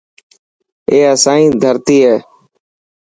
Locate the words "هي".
2.05-2.15